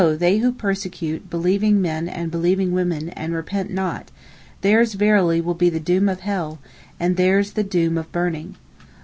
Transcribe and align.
they 0.17 0.39
who 0.39 0.51
persecute 0.51 1.29
believing 1.29 1.79
men 1.79 2.09
and 2.09 2.31
believing 2.31 2.71
women 2.71 3.09
and 3.09 3.35
repent 3.35 3.69
not, 3.69 4.09
theirs 4.61 4.95
verily 4.95 5.39
will 5.39 5.53
be 5.53 5.69
the 5.69 5.79
doom 5.79 6.09
of 6.09 6.21
hell, 6.21 6.57
and 6.99 7.17
theirs 7.17 7.51
the 7.51 7.61
doom 7.63 7.99
of 7.99 8.11
burning. 8.11 8.55